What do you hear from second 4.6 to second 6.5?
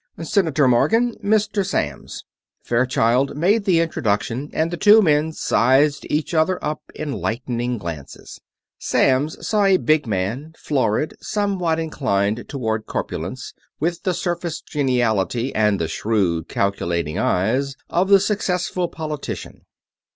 the two men sized each